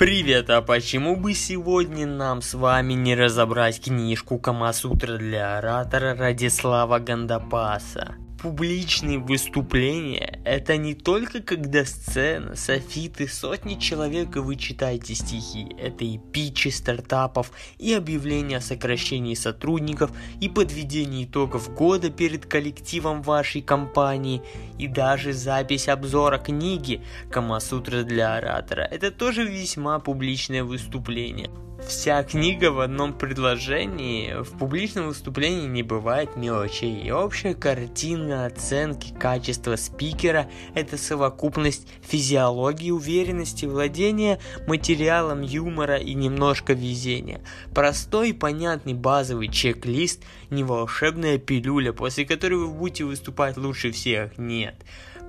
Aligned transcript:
Привет, 0.00 0.48
а 0.48 0.62
почему 0.62 1.14
бы 1.14 1.34
сегодня 1.34 2.06
нам 2.06 2.40
с 2.40 2.54
вами 2.54 2.94
не 2.94 3.14
разобрать 3.14 3.82
книжку 3.82 4.38
Камасутра 4.38 5.18
для 5.18 5.58
оратора 5.58 6.14
Радислава 6.14 6.98
Гандапаса? 7.00 8.14
Публичные 8.42 9.18
выступления– 9.18 10.40
это 10.46 10.78
не 10.78 10.94
только 10.94 11.42
когда 11.42 11.84
сцена, 11.84 12.56
софиты, 12.56 13.28
сотни 13.28 13.74
человек 13.74 14.34
и 14.34 14.38
вы 14.38 14.56
читаете 14.56 15.14
стихи. 15.14 15.66
Это 15.78 16.06
и 16.06 16.16
пичи 16.16 16.68
стартапов, 16.68 17.52
и 17.76 17.92
объявления 17.92 18.56
о 18.56 18.62
сокращении 18.62 19.34
сотрудников, 19.34 20.10
и 20.40 20.48
подведение 20.48 21.24
итогов 21.24 21.74
года 21.74 22.08
перед 22.08 22.46
коллективом 22.46 23.20
вашей 23.20 23.60
компании, 23.60 24.40
и 24.78 24.86
даже 24.86 25.34
запись 25.34 25.90
обзора 25.90 26.38
книги 26.38 27.02
Камасутра 27.30 28.04
для 28.04 28.36
оратора. 28.36 28.88
Это 28.90 29.10
тоже 29.10 29.44
весьма 29.44 29.98
публичное 29.98 30.64
выступление. 30.64 31.50
Вся 31.90 32.22
книга 32.22 32.70
в 32.70 32.78
одном 32.78 33.12
предложении. 33.12 34.40
В 34.44 34.56
публичном 34.58 35.08
выступлении 35.08 35.66
не 35.66 35.82
бывает 35.82 36.36
мелочей. 36.36 37.02
И 37.02 37.10
общая 37.10 37.52
картина 37.52 38.46
оценки 38.46 39.12
качества 39.12 39.74
спикера– 39.74 40.48
это 40.76 40.96
совокупность 40.96 41.88
физиологии, 42.02 42.92
уверенности, 42.92 43.66
владения 43.66 44.38
материалом 44.68 45.42
юмора 45.42 45.96
и 45.96 46.14
немножко 46.14 46.74
везения. 46.74 47.42
Простой 47.74 48.30
и 48.30 48.34
понятный 48.34 48.94
базовый 48.94 49.48
чек-лист, 49.48 50.22
не 50.48 50.62
волшебная 50.62 51.38
пилюля, 51.38 51.92
после 51.92 52.24
которой 52.24 52.54
вы 52.54 52.68
будете 52.68 53.02
выступать 53.02 53.56
лучше 53.56 53.90
всех. 53.90 54.38
Нет. 54.38 54.76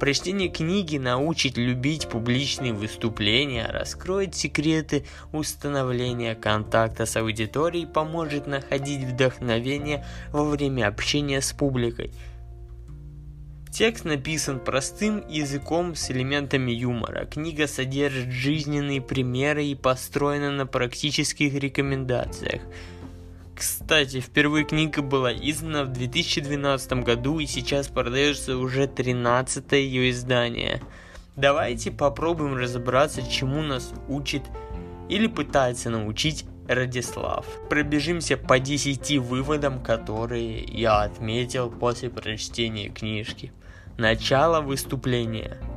Прочтение 0.01 0.49
книги 0.49 0.97
научит 0.97 1.57
любить 1.57 2.09
публичные 2.09 2.73
выступления, 2.73 3.67
раскроет 3.67 4.33
секреты 4.33 5.05
установления 5.31 6.33
контакта 6.33 7.05
с 7.05 7.16
аудиторией, 7.17 7.85
поможет 7.85 8.47
находить 8.47 9.03
вдохновение 9.03 10.03
во 10.31 10.43
время 10.43 10.88
общения 10.88 11.39
с 11.39 11.53
публикой. 11.53 12.09
Текст 13.71 14.03
написан 14.03 14.59
простым 14.59 15.23
языком 15.30 15.93
с 15.93 16.09
элементами 16.09 16.71
юмора. 16.71 17.25
Книга 17.25 17.67
содержит 17.67 18.31
жизненные 18.31 19.02
примеры 19.02 19.65
и 19.65 19.75
построена 19.75 20.49
на 20.49 20.65
практических 20.65 21.53
рекомендациях. 21.53 22.63
Кстати, 23.62 24.22
впервые 24.22 24.66
книга 24.66 25.04
была 25.04 25.31
издана 25.31 25.84
в 25.84 25.94
2012 25.94 26.94
году 27.04 27.38
и 27.38 27.45
сейчас 27.45 27.90
продается 27.90 28.58
уже 28.58 28.88
13 28.88 29.72
ее 29.73 30.09
издание. 30.09 30.81
Давайте 31.36 31.92
попробуем 31.92 32.56
разобраться, 32.56 33.22
чему 33.22 33.62
нас 33.62 33.94
учит 34.08 34.42
или 35.09 35.28
пытается 35.28 35.92
научить 35.92 36.45
Радислав. 36.67 37.45
Пробежимся 37.70 38.36
по 38.36 38.58
10 38.58 39.20
выводам, 39.20 39.84
которые 39.84 40.64
я 40.64 41.04
отметил 41.04 41.70
после 41.70 42.09
прочтения 42.09 42.89
книжки. 42.89 43.54
Начало 43.95 44.62
выступления– 44.62 45.59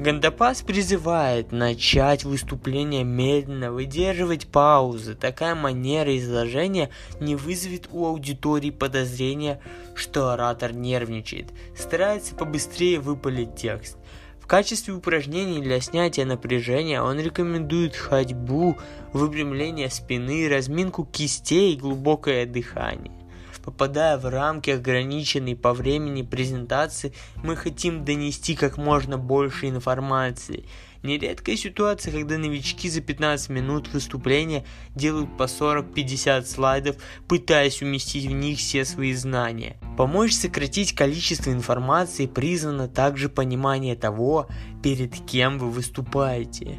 Гандапас 0.00 0.62
призывает 0.62 1.52
начать 1.52 2.24
выступление 2.24 3.04
медленно, 3.04 3.70
выдерживать 3.70 4.46
паузы. 4.46 5.14
Такая 5.14 5.54
манера 5.54 6.16
изложения 6.16 6.88
не 7.20 7.36
вызовет 7.36 7.86
у 7.92 8.06
аудитории 8.06 8.70
подозрения, 8.70 9.60
что 9.94 10.30
оратор 10.30 10.72
нервничает, 10.72 11.48
старается 11.76 12.34
побыстрее 12.34 12.98
выпалить 12.98 13.56
текст. 13.56 13.98
В 14.40 14.46
качестве 14.46 14.94
упражнений 14.94 15.60
для 15.60 15.82
снятия 15.82 16.24
напряжения 16.24 17.02
он 17.02 17.20
рекомендует 17.20 17.94
ходьбу, 17.94 18.78
выпрямление 19.12 19.90
спины, 19.90 20.48
разминку 20.48 21.04
кистей 21.04 21.74
и 21.74 21.78
глубокое 21.78 22.46
дыхание 22.46 23.19
попадая 23.62 24.18
в 24.18 24.26
рамки 24.26 24.70
ограниченной 24.70 25.56
по 25.56 25.72
времени 25.72 26.22
презентации, 26.22 27.12
мы 27.42 27.56
хотим 27.56 28.04
донести 28.04 28.54
как 28.54 28.76
можно 28.76 29.18
больше 29.18 29.68
информации. 29.68 30.64
Нередкая 31.02 31.56
ситуация, 31.56 32.12
когда 32.12 32.36
новички 32.36 32.90
за 32.90 33.00
15 33.00 33.48
минут 33.48 33.88
выступления 33.92 34.66
делают 34.94 35.34
по 35.38 35.44
40-50 35.44 36.44
слайдов, 36.44 36.96
пытаясь 37.26 37.80
уместить 37.80 38.26
в 38.26 38.32
них 38.32 38.58
все 38.58 38.84
свои 38.84 39.14
знания. 39.14 39.78
Помочь 39.96 40.34
сократить 40.34 40.94
количество 40.94 41.50
информации 41.50 42.26
призвано 42.26 42.86
также 42.86 43.30
понимание 43.30 43.96
того, 43.96 44.48
перед 44.82 45.14
кем 45.24 45.58
вы 45.58 45.70
выступаете. 45.70 46.78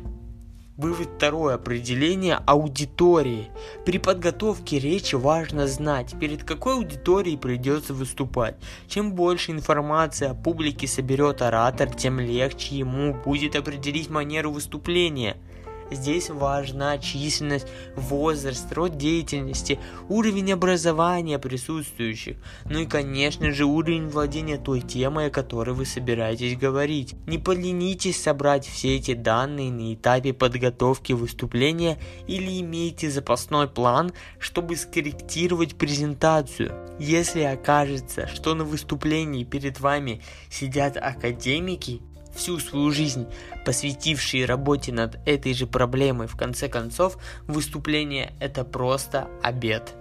Вывод 0.82 1.10
второе. 1.16 1.54
Определение 1.54 2.40
аудитории. 2.48 3.50
При 3.86 4.00
подготовке 4.00 4.80
речи 4.80 5.14
важно 5.14 5.68
знать, 5.68 6.16
перед 6.20 6.44
какой 6.44 6.74
аудиторией 6.74 7.38
придется 7.38 7.94
выступать. 7.94 8.56
Чем 8.88 9.14
больше 9.14 9.52
информации 9.52 10.28
о 10.28 10.34
публике 10.34 10.88
соберет 10.88 11.44
оратор, 11.44 11.94
тем 11.94 12.20
легче 12.20 12.78
ему 12.78 13.14
будет 13.14 13.56
определить 13.56 14.10
манеру 14.10 14.50
выступления– 14.50 15.38
Здесь 15.92 16.30
важна 16.30 16.98
численность, 16.98 17.68
возраст, 17.98 18.72
род 18.72 18.98
деятельности, 18.98 19.78
уровень 20.08 20.54
образования 20.54 21.38
присутствующих, 21.38 22.38
ну 22.66 22.80
и, 22.80 22.86
конечно 22.86 23.52
же, 23.52 23.66
уровень 23.66 24.08
владения 24.08 24.58
той 24.58 24.80
темой, 24.80 25.28
о 25.28 25.30
которой 25.30 25.76
вы 25.76 25.86
собираетесь 25.86 26.58
говорить. 26.58 27.16
Не 27.28 27.38
поленитесь 27.38 28.22
собрать 28.22 28.66
все 28.66 28.96
эти 28.96 29.14
данные 29.14 29.72
на 29.72 29.94
этапе 29.94 30.34
подготовки 30.34 31.12
выступления 31.12 32.00
или 32.26 32.62
имейте 32.62 33.10
запасной 33.10 33.68
план, 33.68 34.14
чтобы 34.40 34.78
скорректировать 34.78 35.76
презентацию. 35.76 36.74
Если 37.00 37.42
окажется, 37.42 38.28
что 38.28 38.56
на 38.56 38.64
выступлении 38.64 39.44
перед 39.44 39.80
вами 39.80 40.22
сидят 40.50 40.96
академики, 40.96 42.02
всю 42.36 42.60
свою 42.60 42.92
жизнь 42.92 43.28
посвятившие 43.66 44.46
работе 44.46 44.92
над 44.92 45.20
этой 45.28 45.54
же 45.54 45.68
проблемой, 45.68 46.28
в 46.28 46.36
конце 46.36 46.68
концов, 46.68 47.18
выступление 47.48 48.34
это 48.40 48.64
просто 48.64 49.28
обед. 49.44 49.96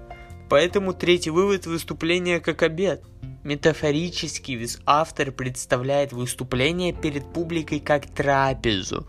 Поэтому 0.48 0.92
третий 0.94 1.30
вывод 1.30 1.66
выступления 1.66 2.40
как 2.40 2.62
обед. 2.62 3.02
Метафорически 3.42 4.68
автор 4.84 5.32
представляет 5.32 6.12
выступление 6.12 6.92
перед 6.92 7.32
публикой 7.32 7.80
как 7.80 8.06
трапезу. 8.06 9.06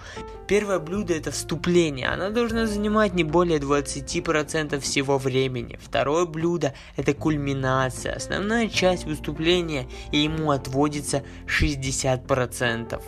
Первое 0.47 0.79
блюдо 0.79 1.13
это 1.13 1.31
вступление, 1.31 2.07
оно 2.07 2.29
должно 2.29 2.65
занимать 2.65 3.13
не 3.13 3.25
более 3.25 3.59
20% 3.59 4.79
всего 4.79 5.17
времени. 5.17 5.77
Второе 5.81 6.25
блюдо 6.25 6.73
это 6.95 7.13
кульминация, 7.13 8.15
основная 8.15 8.69
часть 8.69 9.03
выступления 9.03 9.89
и 10.13 10.19
ему 10.19 10.51
отводится 10.51 11.23
60%. 11.47 13.01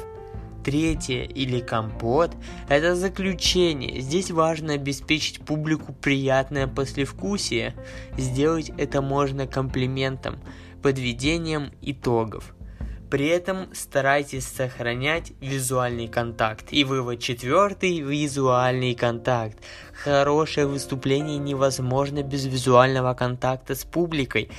Третье 0.63 1.23
или 1.23 1.59
компот– 1.59 2.31
это 2.69 2.95
заключение. 2.95 3.99
Здесь 3.99 4.31
важно 4.31 4.73
обеспечить 4.73 5.41
публику 5.41 5.91
приятное 5.93 6.67
послевкусие. 6.67 7.75
Сделать 8.17 8.71
это 8.77 9.01
можно 9.01 9.45
комплиментом, 9.45 10.39
подведением 10.83 11.71
итогов. 11.81 12.53
При 13.09 13.27
этом 13.27 13.73
старайтесь 13.73 14.45
сохранять 14.45 15.33
визуальный 15.39 16.07
контакт. 16.07 16.67
И 16.71 16.83
вывод 16.83 17.19
четвертый– 17.19 17.99
визуальный 18.01 18.95
контакт. 18.95 19.59
Хорошее 19.93 20.67
выступление 20.67 21.37
невозможно 21.37 22.23
без 22.23 22.45
визуального 22.45 23.13
контакта 23.13 23.75
с 23.75 23.83
публикой 23.85 24.49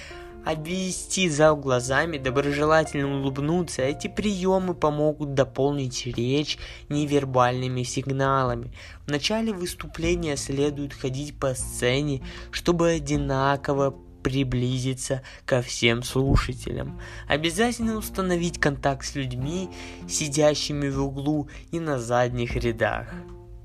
обвести 0.45 1.29
зал 1.29 1.57
глазами, 1.57 2.19
доброжелательно 2.19 3.19
улыбнуться. 3.19 3.83
Эти 3.83 4.09
приемы 4.09 4.75
помогут 4.75 5.34
дополнить 5.34 6.07
речь 6.07 6.59
невербальными 6.89 7.83
сигналами. 7.83 8.72
В 9.07 9.10
начале 9.10 9.53
выступления 9.53 10.37
следует 10.37 10.93
ходить 10.93 11.39
по 11.39 11.54
сцене, 11.54 12.22
чтобы 12.51 12.91
одинаково 12.91 13.97
приблизиться 14.24 15.22
ко 15.44 15.62
всем 15.62 16.03
слушателям. 16.03 17.00
Обязательно 17.28 17.97
установить 17.97 18.59
контакт 18.59 19.06
с 19.06 19.15
людьми, 19.15 19.68
сидящими 20.09 20.88
в 20.88 21.00
углу 21.00 21.48
и 21.71 21.78
на 21.78 22.00
задних 22.00 22.56
рядах. 22.56 23.15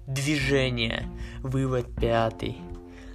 Движение. 0.06 1.08
Вывод 1.42 1.88
пятый. 1.96 2.58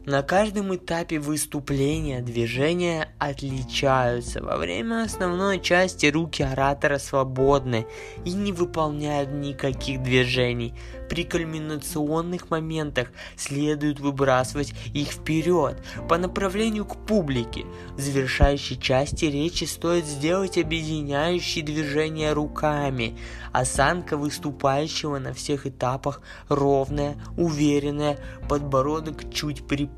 На 0.07 0.23
каждом 0.23 0.77
этапе 0.77 1.19
выступления 1.19 2.21
движения 2.21 3.09
отличаются. 3.19 4.43
Во 4.43 4.59
время 4.59 5.05
основной 5.05 5.59
части 5.63 6.05
руки 6.05 6.43
оратора 6.43 6.99
свободны 6.99 7.87
и 8.23 8.35
не 8.35 8.53
выполняют 8.53 9.31
никаких 9.31 10.03
движений. 10.03 10.75
При 11.09 11.25
кульминационных 11.25 12.51
моментах 12.51 13.13
следует 13.37 13.99
выбрасывать 13.99 14.75
их 14.93 15.09
вперед 15.09 15.83
по 16.07 16.19
направлению 16.19 16.85
к 16.85 16.97
публике. 17.07 17.65
В 17.97 18.01
завершающей 18.01 18.79
части 18.79 19.25
речи 19.25 19.65
стоит 19.65 20.05
сделать 20.05 20.59
объединяющие 20.59 21.65
движения 21.65 22.35
руками. 22.35 23.17
Осанка 23.53 24.19
выступающего 24.19 25.19
на 25.19 25.33
всех 25.33 25.67
этапах 25.67 26.21
ровная, 26.51 27.17
уверенная, 27.39 28.19
подбородок 28.51 29.33
чуть 29.33 29.67
приподнят. 29.67 29.94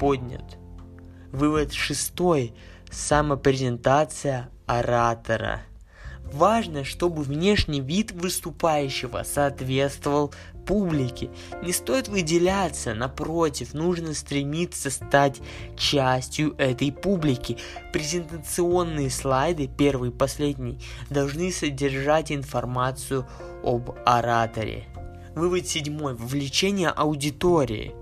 Вывод 1.32 1.72
шестой. 1.72 2.54
Самопрезентация 2.90 4.48
оратора. 4.66 5.62
Важно, 6.32 6.84
чтобы 6.84 7.22
внешний 7.22 7.81
вид 7.81 8.12
выступающего 8.12 9.22
соответствовал 9.22 10.32
публике. 10.66 11.31
Не 11.62 11.72
стоит 11.72 12.08
выделяться, 12.08 12.94
напротив, 12.94 13.72
нужно 13.75 14.12
стремиться 14.12 14.90
стать 14.90 15.40
частью 15.76 16.54
этой 16.58 16.93
публики. 16.93 17.56
Презентационные 17.93 19.10
слайды, 19.10 19.69
первый 19.69 20.10
и 20.10 20.12
последний, 20.12 20.81
должны 21.08 21.52
содержать 21.52 22.32
информацию 22.32 23.26
об 23.62 23.93
ораторе. 24.04 24.84
Вывод 25.34 25.66
седьмой. 25.69 26.14
Вовлечение 26.14 26.88
аудитории. 26.88 27.94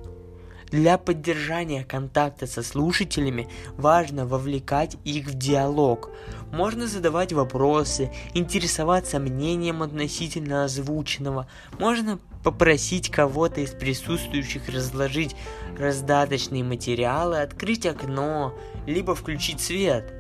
Для 0.71 0.99
поддержания 0.99 1.85
контакта 1.85 2.47
со 2.47 2.63
слушателями 2.63 3.49
важно 3.77 4.27
вовлекать 4.27 4.97
их 5.05 5.27
в 5.27 5.35
диалог. 5.35 6.11
Можно 6.53 6.87
задавать 6.87 7.33
вопросы, 7.33 8.13
интересоваться 8.35 9.19
мнением 9.19 9.83
относительно 9.83 10.65
озвученного, 10.65 11.49
можно 11.79 12.19
попросить 12.43 13.11
кого-то 13.11 13.61
из 13.61 13.71
присутствующих 13.71 14.69
разложить 14.69 15.35
раздаточные 15.79 16.63
материалы, 16.63 17.41
открыть 17.41 17.87
окно, 17.87 18.55
либо 18.87 19.15
включить 19.15 19.61
свет. 19.61 20.13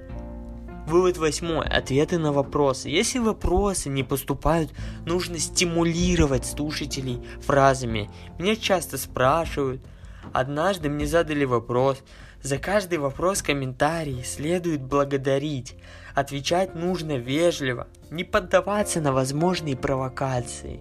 Вывод 0.86 1.16
восьмой. 1.16 1.66
Ответы 1.66 2.18
на 2.18 2.32
вопросы. 2.32 2.90
Если 2.90 3.18
вопросы 3.18 3.88
не 3.88 4.02
поступают, 4.02 4.70
нужно 5.06 5.38
стимулировать 5.38 6.44
слушателей 6.44 7.22
фразами. 7.40 8.10
Меня 8.38 8.54
часто 8.54 8.98
спрашивают. 8.98 9.82
Однажды 10.32 10.88
мне 10.88 11.06
задали 11.06 11.44
вопрос. 11.44 12.02
За 12.42 12.58
каждый 12.58 12.98
вопрос 12.98 13.42
комментарий 13.42 14.22
следует 14.24 14.82
благодарить. 14.82 15.76
Отвечать 16.14 16.74
нужно 16.74 17.16
вежливо, 17.16 17.88
не 18.10 18.24
поддаваться 18.24 19.00
на 19.00 19.12
возможные 19.12 19.76
провокации. 19.76 20.80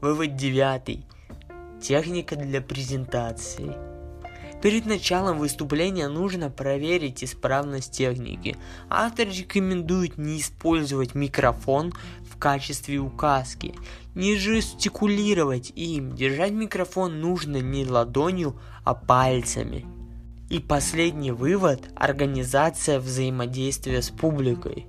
Вывод 0.00 0.36
девятый. 0.36 1.06
Техника 1.80 2.36
для 2.36 2.60
презентации. 2.60 3.93
Перед 4.64 4.86
началом 4.86 5.40
выступления 5.40 6.08
нужно 6.08 6.48
проверить 6.48 7.22
исправность 7.22 7.92
техники. 7.92 8.56
Автор 8.88 9.28
рекомендует 9.28 10.16
не 10.16 10.40
использовать 10.40 11.14
микрофон 11.14 11.92
в 12.26 12.38
качестве 12.38 12.96
указки, 12.96 13.74
не 14.14 14.38
жестикулировать 14.38 15.70
им. 15.76 16.16
Держать 16.16 16.52
микрофон 16.52 17.20
нужно 17.20 17.58
не 17.58 17.86
ладонью, 17.86 18.58
а 18.84 18.94
пальцами. 18.94 19.84
И 20.48 20.60
последний 20.60 21.32
вывод– 21.32 21.82
организация 21.94 23.00
взаимодействия 23.00 24.00
с 24.00 24.08
публикой. 24.08 24.86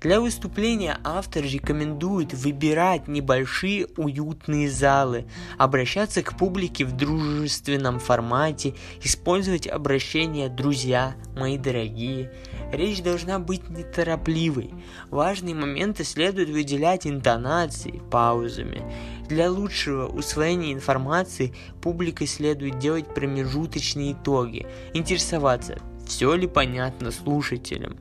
Для 0.00 0.20
выступления 0.20 0.98
автор 1.04 1.42
рекомендует 1.42 2.34
выбирать 2.34 3.08
небольшие 3.08 3.86
уютные 3.96 4.70
залы, 4.70 5.26
обращаться 5.56 6.22
к 6.22 6.36
публике 6.36 6.84
в 6.84 6.92
дружественном 6.92 7.98
формате, 7.98 8.74
использовать 9.02 9.66
обращение 9.66 10.50
«друзья», 10.50 11.16
«мои 11.34 11.56
дорогие». 11.56 12.30
Речь 12.72 13.02
должна 13.02 13.38
быть 13.38 13.70
неторопливой. 13.70 14.74
Важные 15.08 15.54
моменты 15.54 16.04
следует 16.04 16.50
выделять 16.50 17.06
интонацией, 17.06 18.02
паузами. 18.10 18.82
Для 19.28 19.50
лучшего 19.50 20.06
усвоения 20.06 20.74
информации 20.74 21.54
публикой 21.80 22.26
следует 22.26 22.78
делать 22.78 23.14
промежуточные 23.14 24.12
итоги, 24.12 24.66
интересоваться, 24.92 25.78
все 26.06 26.34
ли 26.34 26.46
понятно 26.46 27.10
слушателям. 27.10 27.96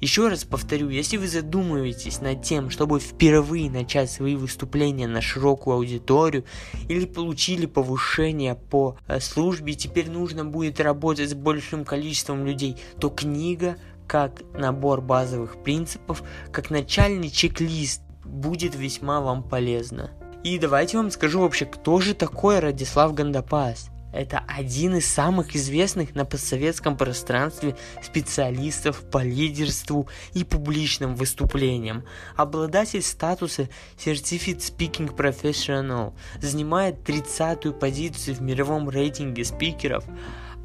Еще 0.00 0.28
раз 0.28 0.44
повторю, 0.44 0.90
если 0.90 1.16
вы 1.16 1.26
задумываетесь 1.26 2.20
над 2.20 2.42
тем, 2.42 2.70
чтобы 2.70 3.00
впервые 3.00 3.68
начать 3.68 4.10
свои 4.10 4.36
выступления 4.36 5.08
на 5.08 5.20
широкую 5.20 5.74
аудиторию 5.74 6.44
или 6.88 7.04
получили 7.04 7.66
повышение 7.66 8.54
по 8.54 8.96
э, 9.08 9.18
службе, 9.18 9.74
теперь 9.74 10.08
нужно 10.08 10.44
будет 10.44 10.80
работать 10.80 11.30
с 11.30 11.34
большим 11.34 11.84
количеством 11.84 12.46
людей, 12.46 12.76
то 13.00 13.10
книга 13.10 13.76
как 14.06 14.42
набор 14.54 15.00
базовых 15.00 15.62
принципов, 15.62 16.22
как 16.52 16.70
начальный 16.70 17.28
чек-лист 17.28 18.02
будет 18.24 18.76
весьма 18.76 19.20
вам 19.20 19.42
полезно. 19.42 20.12
И 20.44 20.58
давайте 20.58 20.96
вам 20.96 21.10
скажу 21.10 21.40
вообще, 21.40 21.66
кто 21.66 22.00
же 22.00 22.14
такой 22.14 22.60
Радислав 22.60 23.12
Гандапас. 23.14 23.90
Это 24.12 24.42
один 24.48 24.96
из 24.96 25.06
самых 25.06 25.54
известных 25.54 26.14
на 26.14 26.24
постсоветском 26.24 26.96
пространстве 26.96 27.76
специалистов 28.02 29.02
по 29.10 29.22
лидерству 29.22 30.08
и 30.32 30.44
публичным 30.44 31.14
выступлениям. 31.14 32.04
Обладатель 32.36 33.02
статуса 33.02 33.68
Certificate 33.96 34.58
Speaking 34.58 35.14
Professional 35.14 36.14
занимает 36.40 37.08
30-ю 37.08 37.74
позицию 37.74 38.36
в 38.36 38.40
мировом 38.40 38.88
рейтинге 38.88 39.44
спикеров, 39.44 40.04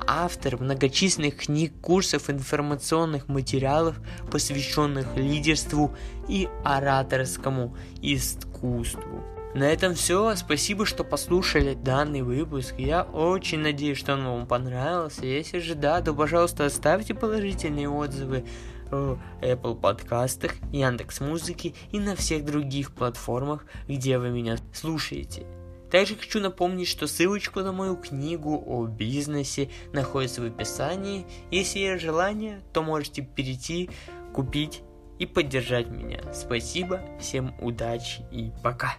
автор 0.07 0.61
многочисленных 0.61 1.37
книг, 1.37 1.73
курсов, 1.81 2.29
информационных 2.29 3.27
материалов, 3.27 3.97
посвященных 4.31 5.15
лидерству 5.15 5.95
и 6.27 6.47
ораторскому 6.63 7.75
искусству. 8.01 9.32
На 9.55 9.65
этом 9.65 9.93
все. 9.93 10.35
Спасибо, 10.35 10.85
что 10.85 11.03
послушали 11.03 11.75
данный 11.75 12.23
выпуск. 12.23 12.73
Я 12.79 13.03
очень 13.03 13.59
надеюсь, 13.59 13.99
что 13.99 14.13
он 14.13 14.25
вам 14.25 14.47
понравился. 14.47 15.25
Если 15.25 15.59
же 15.59 15.75
да, 15.75 16.01
то, 16.01 16.13
пожалуйста, 16.13 16.65
оставьте 16.65 17.13
положительные 17.13 17.87
отзывы 17.87 18.45
в 18.89 19.19
Apple 19.41 19.79
подкастах, 19.79 20.53
Яндекс 20.71 21.19
Музыки 21.19 21.75
и 21.91 21.99
на 21.99 22.15
всех 22.15 22.45
других 22.45 22.95
платформах, 22.95 23.65
где 23.87 24.17
вы 24.17 24.29
меня 24.29 24.57
слушаете. 24.73 25.45
Также 25.91 26.15
хочу 26.15 26.39
напомнить, 26.39 26.87
что 26.87 27.05
ссылочку 27.05 27.59
на 27.59 27.71
мою 27.71 27.95
книгу 27.95 28.63
о 28.65 28.87
бизнесе 28.87 29.69
находится 29.93 30.41
в 30.41 30.45
описании. 30.45 31.27
Если 31.51 31.77
есть 31.77 32.01
желание, 32.01 32.61
то 32.73 32.81
можете 32.81 33.21
перейти, 33.21 33.91
купить 34.33 34.81
и 35.19 35.27
поддержать 35.27 35.89
меня. 35.89 36.21
Спасибо, 36.33 37.01
всем 37.19 37.53
удачи 37.61 38.25
и 38.31 38.51
пока. 38.63 38.95